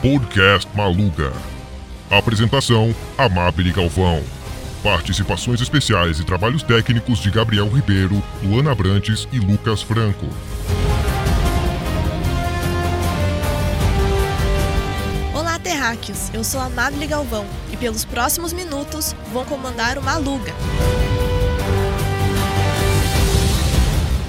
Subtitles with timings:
[0.00, 1.30] Podcast Maluga.
[2.10, 4.22] Apresentação: Amabile Galvão.
[4.82, 10.26] Participações especiais e trabalhos técnicos de Gabriel Ribeiro, Luana Brantes e Lucas Franco.
[15.34, 16.30] Olá, terráqueos!
[16.32, 20.54] Eu sou Amabile Galvão e pelos próximos minutos vou comandar o Maluga.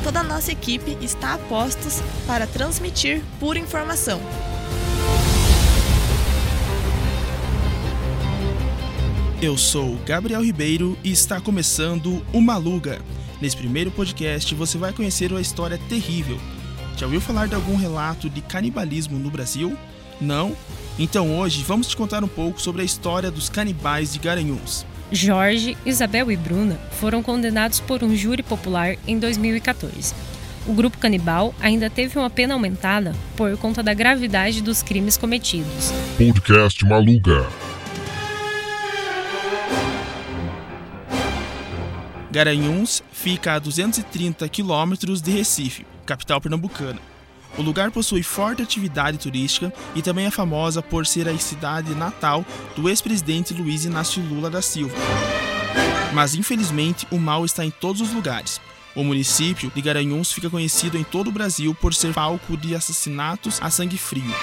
[0.03, 4.19] Toda a nossa equipe está a postos para transmitir pura informação.
[9.41, 13.01] Eu sou Gabriel Ribeiro e está começando o Maluga.
[13.41, 16.37] Nesse primeiro podcast você vai conhecer uma história terrível.
[16.95, 19.75] Já ouviu falar de algum relato de canibalismo no Brasil?
[20.21, 20.55] Não?
[20.99, 24.85] Então hoje vamos te contar um pouco sobre a história dos canibais de Garanhuns.
[25.11, 30.13] Jorge, Isabel e Bruna foram condenados por um júri popular em 2014.
[30.67, 35.91] O grupo canibal ainda teve uma pena aumentada por conta da gravidade dos crimes cometidos.
[36.15, 37.47] Podcast Maluga.
[42.31, 46.99] Garanhuns fica a 230 quilômetros de Recife, capital pernambucana.
[47.57, 52.45] O lugar possui forte atividade turística e também é famosa por ser a cidade natal
[52.73, 54.95] do ex-presidente Luiz Inácio Lula da Silva.
[56.13, 58.61] Mas infelizmente o mal está em todos os lugares.
[58.95, 63.59] O município de Garanhuns fica conhecido em todo o Brasil por ser palco de assassinatos
[63.61, 64.33] a sangue frio.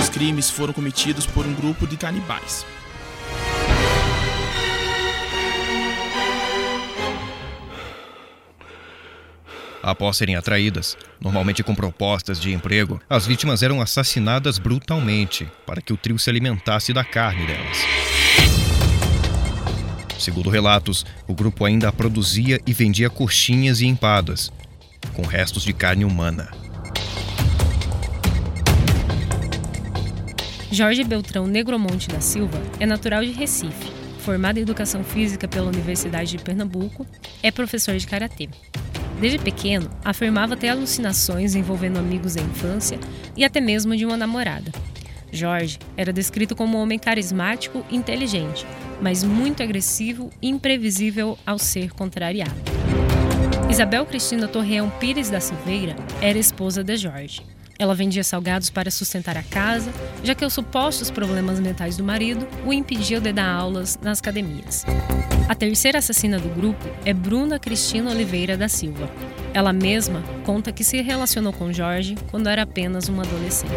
[0.00, 2.66] Os crimes foram cometidos por um grupo de canibais.
[9.86, 15.92] Após serem atraídas, normalmente com propostas de emprego, as vítimas eram assassinadas brutalmente para que
[15.92, 17.76] o trio se alimentasse da carne delas.
[20.18, 24.50] Segundo relatos, o grupo ainda produzia e vendia coxinhas e empadas,
[25.12, 26.50] com restos de carne humana.
[30.72, 36.30] Jorge Beltrão Negromonte da Silva é natural de Recife, formado em Educação Física pela Universidade
[36.30, 37.06] de Pernambuco,
[37.42, 38.48] é professor de Karatê.
[39.20, 42.98] Desde pequeno, afirmava ter alucinações envolvendo amigos da infância
[43.36, 44.70] e até mesmo de uma namorada.
[45.32, 48.66] Jorge era descrito como um homem carismático e inteligente,
[49.00, 52.54] mas muito agressivo e imprevisível ao ser contrariado.
[53.68, 57.42] Isabel Cristina Torreão Pires da Silveira era esposa de Jorge.
[57.78, 59.92] Ela vendia salgados para sustentar a casa,
[60.22, 64.84] já que os supostos problemas mentais do marido o impediam de dar aulas nas academias.
[65.48, 69.10] A terceira assassina do grupo é Bruna Cristina Oliveira da Silva.
[69.52, 73.72] Ela mesma conta que se relacionou com Jorge quando era apenas uma adolescente.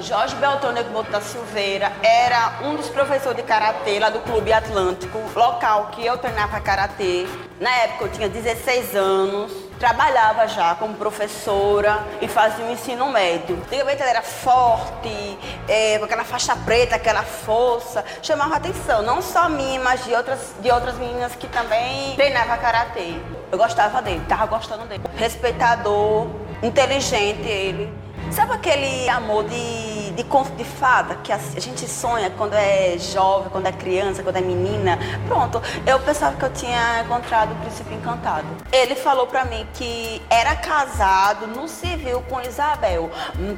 [0.00, 0.80] Jorge Beltrone
[1.10, 6.16] da Silveira era um dos professores de karatê lá do Clube Atlântico, local que eu
[6.18, 7.26] treinava karatê.
[7.60, 13.56] Na época eu tinha 16 anos trabalhava já como professora e fazia o ensino médio.
[13.56, 19.48] Antigamente ela era forte, é, com aquela faixa preta, aquela força, chamava atenção, não só
[19.48, 23.14] minha, mas de outras, de outras meninas que também treinavam karatê.
[23.50, 25.02] Eu gostava dele, tava gostando dele.
[25.16, 26.26] Respeitador,
[26.62, 27.90] inteligente ele.
[28.30, 32.96] Sabe aquele amor de, de conto de fada que a, a, gente sonha quando é
[32.98, 34.98] jovem, quando é criança, quando é menina?
[35.26, 38.46] Pronto, eu pensava que eu tinha encontrado o príncipe encantado.
[38.72, 43.10] Ele falou para mim que era casado no civil com Isabel,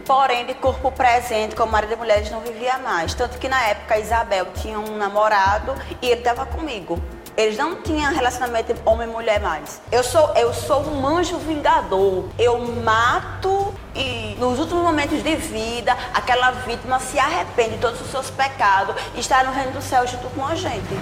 [0.07, 3.15] porém de corpo presente, como marido de mulheres, não vivia mais.
[3.15, 6.99] Tanto que na época Isabel tinha um namorado e ele estava comigo.
[7.37, 9.81] Eles não tinham relacionamento homem e mulher mais.
[9.91, 12.29] Eu sou, eu sou um anjo vingador.
[12.39, 13.62] Eu mato
[13.95, 18.95] e nos últimos momentos de vida, aquela vítima se arrepende de todos os seus pecados
[19.15, 20.95] e está no reino do céu junto com a gente.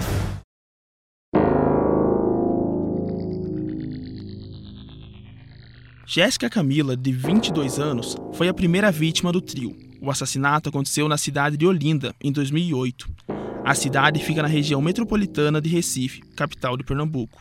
[6.06, 9.77] Jéssica Camila, de 22 anos, foi a primeira vítima do trio.
[10.03, 13.09] O assassinato aconteceu na cidade de Olinda, em 2008.
[13.65, 17.41] A cidade fica na região metropolitana de Recife, capital de Pernambuco.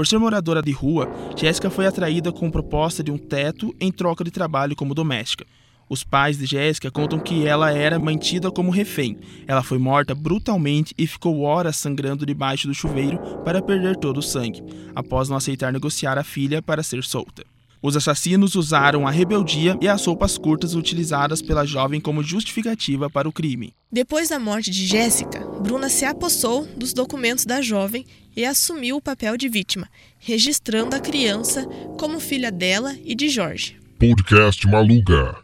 [0.00, 4.24] Por ser moradora de rua, Jéssica foi atraída com proposta de um teto em troca
[4.24, 5.44] de trabalho como doméstica.
[5.90, 9.18] Os pais de Jéssica contam que ela era mantida como refém.
[9.46, 14.22] Ela foi morta brutalmente e ficou horas sangrando debaixo do chuveiro para perder todo o
[14.22, 14.64] sangue,
[14.94, 17.44] após não aceitar negociar a filha para ser solta.
[17.82, 23.28] Os assassinos usaram a rebeldia e as roupas curtas utilizadas pela jovem como justificativa para
[23.28, 23.74] o crime.
[23.92, 29.00] Depois da morte de Jéssica, Bruna se apossou dos documentos da jovem e assumiu o
[29.00, 31.66] papel de vítima, registrando a criança
[31.98, 33.78] como filha dela e de Jorge.
[33.98, 35.36] Podcast Maluga.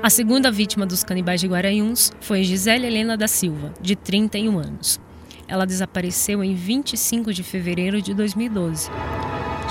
[0.00, 5.00] A segunda vítima dos canibais de Guaranhuns foi Gisele Helena da Silva, de 31 anos.
[5.48, 8.88] Ela desapareceu em 25 de fevereiro de 2012.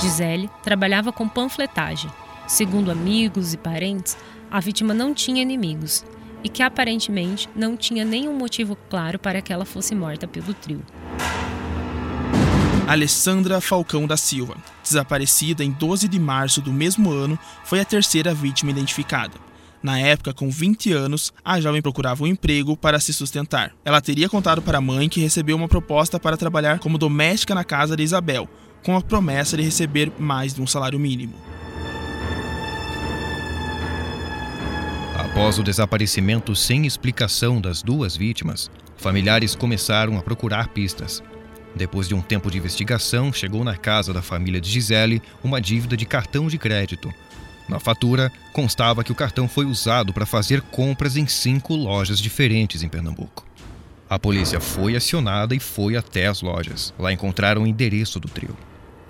[0.01, 2.11] Gisele trabalhava com panfletagem.
[2.47, 4.17] Segundo amigos e parentes,
[4.49, 6.03] a vítima não tinha inimigos
[6.43, 10.81] e que aparentemente não tinha nenhum motivo claro para que ela fosse morta pelo trio.
[12.87, 18.33] Alessandra Falcão da Silva, desaparecida em 12 de março do mesmo ano, foi a terceira
[18.33, 19.35] vítima identificada.
[19.81, 23.73] Na época, com 20 anos, a jovem procurava um emprego para se sustentar.
[23.83, 27.63] Ela teria contado para a mãe que recebeu uma proposta para trabalhar como doméstica na
[27.63, 28.47] casa de Isabel,
[28.83, 31.33] com a promessa de receber mais de um salário mínimo.
[35.31, 41.23] Após o desaparecimento sem explicação das duas vítimas, familiares começaram a procurar pistas.
[41.73, 45.95] Depois de um tempo de investigação, chegou na casa da família de Gisele uma dívida
[45.95, 47.09] de cartão de crédito.
[47.69, 52.83] Na fatura, constava que o cartão foi usado para fazer compras em cinco lojas diferentes
[52.83, 53.47] em Pernambuco.
[54.09, 56.93] A polícia foi acionada e foi até as lojas.
[56.99, 58.57] Lá encontraram o endereço do trio.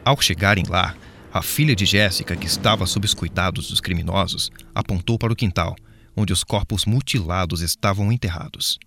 [0.06, 0.94] Ao chegarem lá,
[1.34, 5.76] a filha de Jéssica, que estava sob os cuidados dos criminosos, apontou para o quintal
[6.16, 8.80] onde os corpos mutilados estavam enterrados.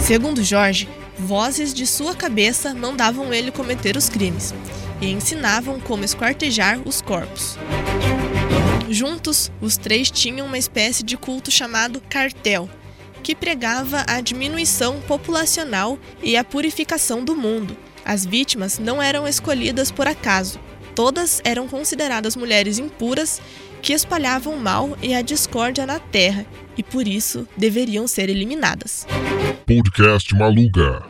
[0.00, 0.88] Segundo Jorge,
[1.18, 4.54] vozes de sua cabeça mandavam ele cometer os crimes
[5.00, 7.58] e ensinavam como esquartejar os corpos.
[8.88, 12.70] Juntos, os três tinham uma espécie de culto chamado cartel,
[13.22, 17.76] que pregava a diminuição populacional e a purificação do mundo,
[18.08, 20.58] as vítimas não eram escolhidas por acaso.
[20.94, 23.38] Todas eram consideradas mulheres impuras
[23.82, 29.06] que espalhavam o mal e a discórdia na terra e por isso deveriam ser eliminadas.
[29.66, 31.02] Podcast Maluga.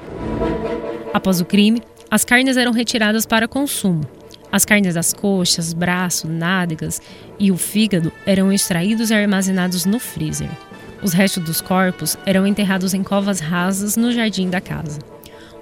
[1.14, 1.80] Após o crime,
[2.10, 4.02] as carnes eram retiradas para consumo.
[4.50, 7.00] As carnes das coxas, braços, nádegas
[7.38, 10.50] e o fígado eram extraídos e armazenados no freezer.
[11.00, 14.98] Os restos dos corpos eram enterrados em covas rasas no jardim da casa.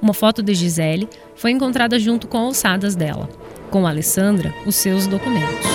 [0.06, 3.28] Uma foto de Gisele foi encontrada junto com alçadas dela.
[3.72, 5.66] Com Alessandra, os seus documentos.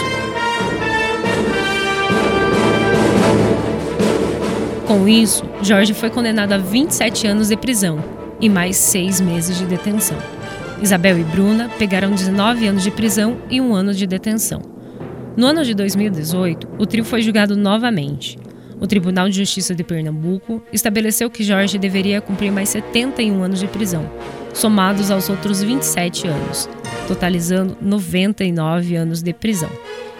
[4.88, 8.02] Com isso, Jorge foi condenado a 27 anos de prisão
[8.40, 10.18] e mais seis meses de detenção.
[10.82, 14.62] Isabel e Bruna pegaram 19 anos de prisão e um ano de detenção.
[15.36, 18.40] No ano de 2018, o trio foi julgado novamente.
[18.82, 23.68] O Tribunal de Justiça de Pernambuco estabeleceu que Jorge deveria cumprir mais 71 anos de
[23.68, 24.10] prisão,
[24.56, 26.68] somados aos outros 27 anos,
[27.08, 29.70] totalizando 99 anos de prisão.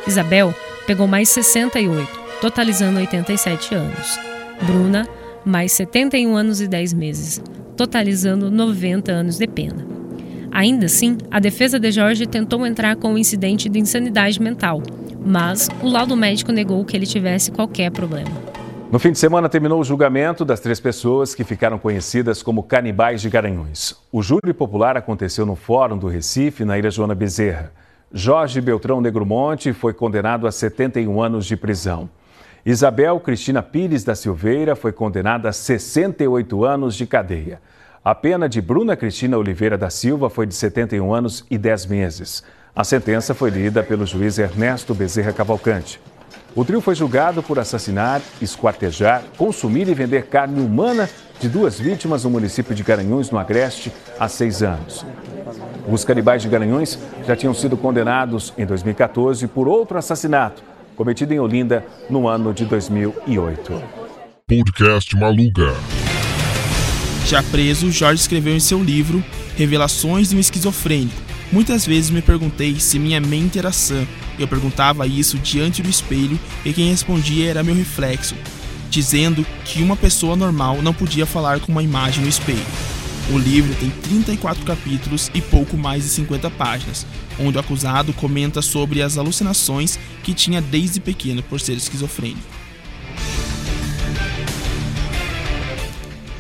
[0.08, 0.54] Isabel
[0.86, 2.08] pegou mais 68,
[2.40, 4.20] totalizando 87 anos.
[4.62, 5.08] Bruna,
[5.44, 7.42] mais 71 anos e 10 meses,
[7.76, 9.84] totalizando 90 anos de pena.
[10.52, 14.84] Ainda assim, a defesa de Jorge tentou entrar com o incidente de insanidade mental,
[15.24, 18.32] mas o laudo médico negou que ele tivesse qualquer problema.
[18.92, 23.22] No fim de semana terminou o julgamento das três pessoas que ficaram conhecidas como canibais
[23.22, 23.96] de Garanhuns.
[24.12, 27.72] O júri popular aconteceu no Fórum do Recife, na Ilha Joana Bezerra.
[28.12, 32.10] Jorge Beltrão Negromonte foi condenado a 71 anos de prisão.
[32.66, 37.62] Isabel Cristina Pires da Silveira foi condenada a 68 anos de cadeia.
[38.04, 42.44] A pena de Bruna Cristina Oliveira da Silva foi de 71 anos e 10 meses.
[42.74, 46.00] A sentença foi lida pelo juiz Ernesto Bezerra Cavalcante.
[46.56, 52.24] O trio foi julgado por assassinar, esquartejar, consumir e vender carne humana de duas vítimas
[52.24, 55.06] no município de Garanhuns, no Agreste, há seis anos.
[55.90, 60.64] Os canibais de Garanhuns já tinham sido condenados em 2014 por outro assassinato,
[60.96, 63.84] cometido em Olinda no ano de 2008.
[64.48, 65.74] Podcast Maluga.
[67.26, 69.24] Já preso, Jorge escreveu em seu livro
[69.58, 71.21] Revelações de um Esquizofrênico.
[71.52, 74.08] Muitas vezes me perguntei se minha mente era sã
[74.42, 78.36] eu perguntava isso diante do espelho e quem respondia era meu reflexo,
[78.90, 82.66] dizendo que uma pessoa normal não podia falar com uma imagem no espelho.
[83.32, 87.06] O livro tem 34 capítulos e pouco mais de 50 páginas,
[87.40, 92.42] onde o acusado comenta sobre as alucinações que tinha desde pequeno por ser esquizofrênico.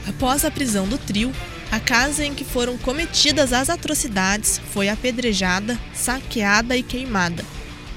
[0.07, 1.31] Após a prisão do trio,
[1.71, 7.45] a casa em que foram cometidas as atrocidades foi apedrejada, saqueada e queimada.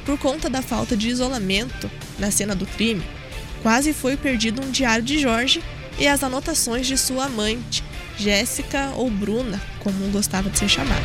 [0.07, 3.03] Por conta da falta de isolamento na cena do crime,
[3.63, 5.61] quase foi perdido um diário de Jorge
[5.99, 7.83] e as anotações de sua amante,
[8.17, 11.03] Jéssica ou Bruna, como gostava de ser chamada.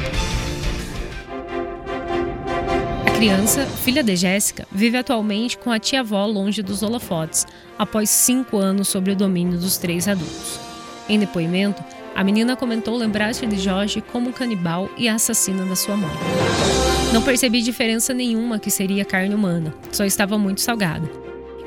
[3.08, 7.48] A criança, filha de Jéssica, vive atualmente com a tia-avó longe dos holofotes,
[7.78, 10.60] após cinco anos sob o domínio dos três adultos.
[11.08, 11.84] Em depoimento,
[12.16, 16.12] a menina comentou lembrar-se de Jorge como canibal e assassina da sua mãe.
[17.14, 21.10] Não percebi diferença nenhuma que seria carne humana, só estava muito salgada.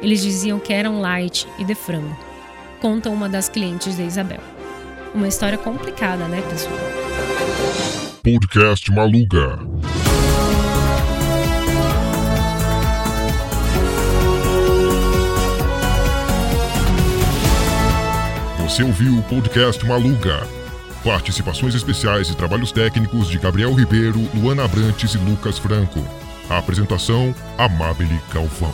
[0.02, 2.16] Eles diziam que eram light e de frango.
[2.80, 4.40] Conta uma das clientes de Isabel.
[5.14, 6.74] Uma história complicada, né, pessoal?
[8.22, 9.58] Podcast Maluga.
[18.72, 20.48] Você ouviu o podcast Maluga.
[21.04, 26.02] Participações especiais e trabalhos técnicos de Gabriel Ribeiro, Luana Abrantes e Lucas Franco.
[26.48, 28.72] A apresentação: Amabile Galvão.